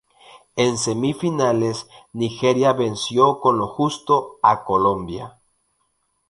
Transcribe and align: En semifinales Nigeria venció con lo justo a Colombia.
En 0.55 0.77
semifinales 0.79 1.87
Nigeria 2.11 2.73
venció 2.73 3.39
con 3.39 3.59
lo 3.59 3.67
justo 3.67 4.39
a 4.41 4.63
Colombia. 4.63 5.37